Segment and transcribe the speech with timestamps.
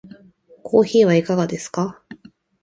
[0.63, 2.01] コーヒーはいかがですか？